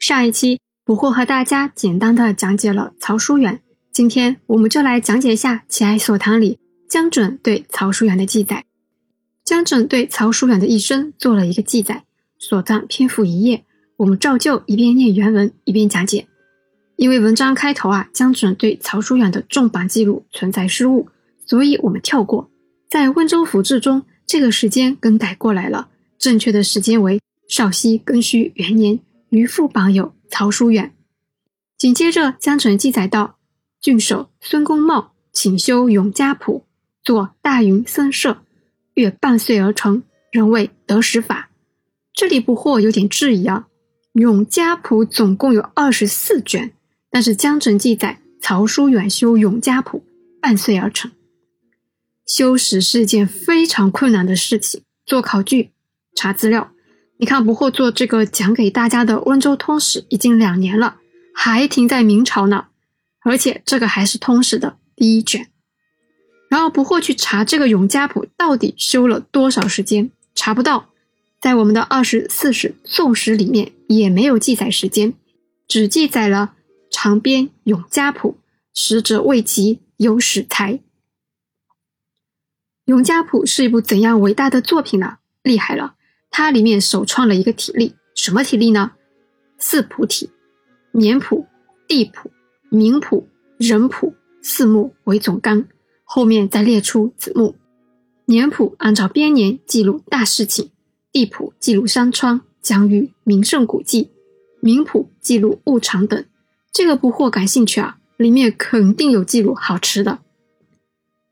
[0.00, 3.60] 上一期捕获和大家简单的讲解了曹叔远，
[3.92, 8.64] 今天我们就来讲解一下《齐哀所堂》里江准对曹叔远的记载。
[9.44, 12.04] 江准对曹叔远的一生做了一个记载，
[12.38, 13.62] 所占篇幅一页，
[13.98, 16.26] 我们照旧一边念原文一边讲解。
[16.96, 21.08] 因为文章开头啊，江准对曹叔远的重磅记录存在失误，
[21.44, 22.50] 所以我们跳过。
[22.88, 28.98] 在温州府志中，这个时间更改过来了，正确的时间为绍熙庚戌元年，
[29.30, 30.94] 余父榜有曹叔远。
[31.78, 33.38] 紧接着，江城记载道：
[33.80, 36.66] 郡守孙公茂请修永嘉谱，
[37.02, 38.42] 作大云僧舍，
[38.94, 41.50] 约半岁而成，仍未得实法。
[42.12, 43.68] 这里不惑有点质疑啊，
[44.12, 46.72] 永嘉谱总共有二十四卷。
[47.08, 50.04] 但是江城记载，曹叔远修永嘉谱
[50.40, 51.10] 半岁而成。
[52.26, 54.82] 修史是一件非常困难的事情。
[55.06, 55.70] 做考据、
[56.14, 56.72] 查资料，
[57.20, 60.96] 你看不惑做这个讲给大家的温州通史已经两年了，
[61.34, 62.68] 还停在明朝呢。
[63.20, 65.48] 而且这个还是通史的第一卷。
[66.48, 70.88] 然后不惑去查这个永嘉谱到底修了多少时间，查不到，
[71.38, 75.12] 在我们的二十四史、宋史里面也没有记载时间，
[75.68, 76.54] 只记载了。
[76.90, 78.38] 长编《永嘉谱》，
[78.74, 80.74] 实者未及有史才。
[82.86, 85.18] 《永嘉谱》是一部怎样伟大的作品呢？
[85.44, 85.94] 厉害了，
[86.30, 88.92] 它里面首创了一个体例，什么体例呢？
[89.58, 90.30] 四谱体：
[90.92, 91.46] 年谱、
[91.86, 92.30] 地谱、
[92.70, 93.28] 名谱、
[93.58, 95.66] 人谱四目为总纲，
[96.04, 97.56] 后面再列出子目。
[98.26, 100.70] 年谱按照编年记录大事情，
[101.12, 104.10] 地谱记录山川、疆域、名胜古迹，
[104.60, 106.24] 名谱记录物场等。
[106.72, 110.20] 这个不惑感兴趣啊，里面肯定有记录好吃的。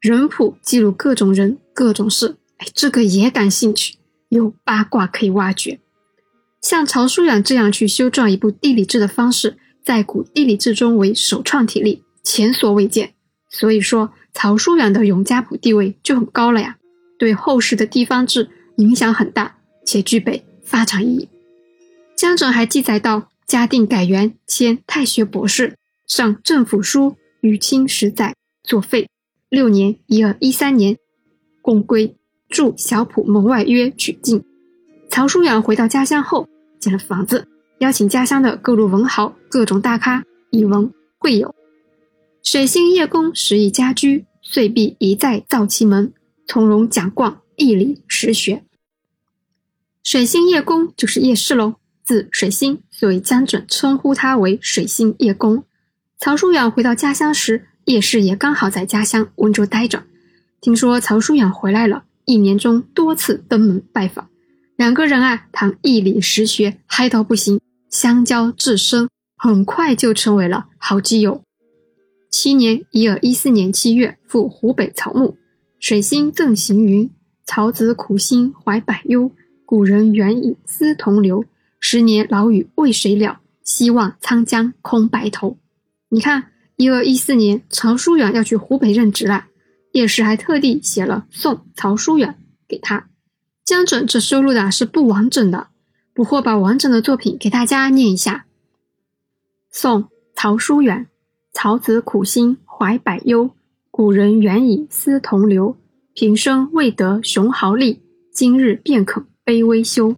[0.00, 3.96] 人谱记录各种人、各种事，哎，这个也感兴趣，
[4.28, 5.80] 有八卦可以挖掘。
[6.60, 13.14] 像曹叔远这样去修撰一部地理志的方式，在古地理志中为首创体例，前所未见。
[13.48, 16.76] 所以说，曹叔远的永嘉谱地位就很高了呀，
[17.18, 21.28] 对后世的地方志影响很大，且具备发展意义。
[22.16, 23.30] 江准还记载到。
[23.46, 25.76] 嘉定改元，迁太学博士，
[26.08, 29.08] 上政府书，与清十载，作废。
[29.48, 30.96] 六年（一二一三年），
[31.62, 32.15] 共归，
[32.48, 34.44] 住小浦门外约取进。
[35.08, 36.48] 曹叔远回到家乡后，
[36.78, 37.46] 建了房子，
[37.78, 41.54] 邀请家乡的各路文豪、各种大咖以文会友。
[42.42, 46.12] 水星叶公时以家居，遂必一再造其门，
[46.46, 48.62] 从容讲逛义理实学。
[50.02, 51.74] 水星叶公就是叶氏喽。
[52.04, 55.64] 字水星，所以江准称呼他为水星叶公。
[56.20, 60.04] 曹叔远回到家乡时，叶氏也刚好在家乡温州待着。
[60.60, 64.28] 听说曹叔远回来了，一年中多次登门拜访。
[64.76, 71.42] 两个人啊，谈义理实学，嗨到不行，相交至深，很快就成为了好基友。
[72.30, 75.36] 七年（一二一四年）七月，赴湖北草木，
[75.78, 77.08] 水星赠行云
[77.46, 79.30] ：“曹子苦心怀百忧，
[79.64, 81.44] 古人远以思同流。”
[81.78, 83.40] 十年老雨为谁了？
[83.62, 85.56] 希望沧江空白头。
[86.08, 89.46] 你看，一二一四年，曹叔远要去湖北任职了，
[89.96, 93.08] 叶氏还特地写了送曹叔远给他。
[93.64, 95.68] 江准这收录的是不完整的，
[96.12, 98.44] 不惑把完整的作品给大家念一下：
[99.70, 101.06] 送曹叔远，
[101.50, 103.52] 曹子苦心怀百忧，
[103.90, 105.78] 古人远以思同流。
[106.12, 110.14] 平生未得雄豪力，今日便肯卑微休。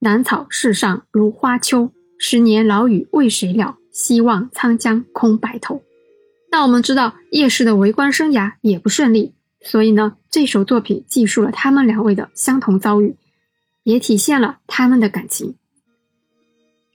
[0.00, 3.78] 南草世上如花秋，十年老雨为谁了？
[3.92, 5.85] 希望沧江空白头。
[6.56, 13.14] 那我们知道叶氏的为官生涯也不顺利，所以呢，这首作品记述了他们两位的相同遭遇，
[13.82, 15.56] 也体现了他们的感情。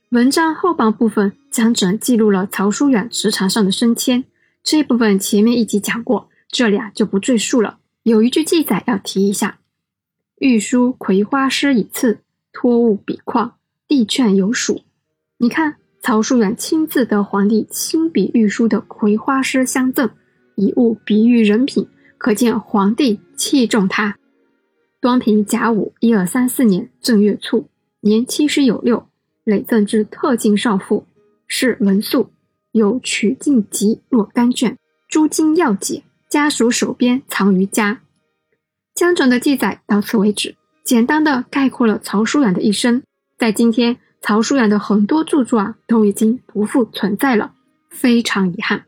[0.08, 4.24] 文章后半部分江准记录了曹叔远职场上的升迁，
[4.64, 7.78] 这部分前面一集讲过，这里啊就不赘述了。
[8.02, 9.60] 有一句记载要提一下
[10.40, 12.18] ：“御书葵花诗以次。”
[12.52, 14.82] 托物比况，地券有属。
[15.38, 20.10] 你看，曹叔远亲自得皇帝亲笔御书的葵花诗相赠，
[20.56, 21.88] 以物比喻人品，
[22.18, 24.18] 可见皇帝器重他。
[25.00, 27.68] 端平甲午一二三四年正月初，
[28.00, 29.06] 年七十有六，
[29.44, 31.06] 累赠之特进少傅，
[31.46, 32.30] 是文素，
[32.72, 34.76] 有取进集若干卷，
[35.08, 38.00] 诸经要解，家属手边藏于家。
[38.92, 40.56] 江准的记载到此为止。
[40.84, 43.04] 简单的概括了曹叔远的一生，
[43.38, 47.52] 在今天，曹书雅的很多著作啊都已经不复存在了
[47.90, 48.84] 非常遗憾。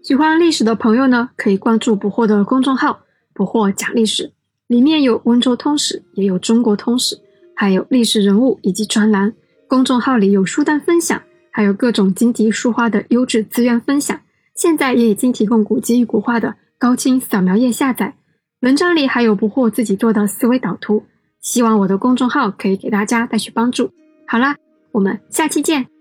[0.00, 3.00] 喜欢历史的朋友呢可以关注捕获的公众号
[3.34, 4.32] 捕获讲历史。
[4.68, 7.18] 里面有温州通史也有中国通史
[7.56, 9.34] 还有历史人物以及专栏。
[9.66, 11.20] 公众号里有书单分享
[11.50, 14.18] 还有各种经题书画的优质资源分享。
[14.54, 18.14] 现在也已经提供古籍与古画的高清扫描页下载。
[18.60, 21.02] 文章里还有捕获自己做的思维导图。
[21.40, 23.90] 希望我的公众号可以给大家带去帮助。
[24.26, 24.56] 好啦
[24.92, 25.99] 我们下期见。